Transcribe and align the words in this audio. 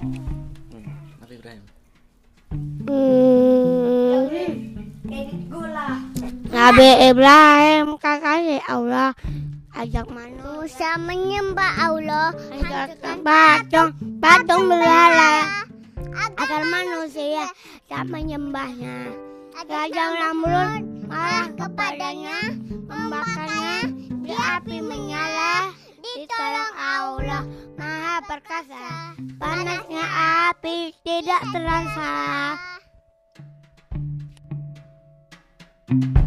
Hmm, 0.00 1.20
apa 1.20 1.32
Ibrahim? 1.36 1.64
Hmm. 2.88 3.20
Nabi 6.50 6.88
Ibrahim 7.12 8.00
kakaknya 8.00 8.64
Allah 8.64 9.12
ajak 9.76 10.08
manusia 10.08 10.96
menyembah 10.96 11.72
Allah 11.78 12.32
hancurkan 12.50 13.16
patung 13.22 13.90
patung 14.18 14.66
berhala 14.66 15.62
agar 16.16 16.62
manusia 16.64 17.46
tak 17.86 18.08
menyembahnya 18.08 19.14
Raja 19.68 20.04
Namrud 20.16 20.82
malah 21.06 21.48
kepadanya 21.54 22.56
membakar 22.88 23.29
perkasa 28.30 29.10
Panasnya 29.42 30.06
api 30.54 30.94
tidak 31.02 31.42
terasa 31.50 32.10
Thank 35.90 36.04
you. 36.14 36.19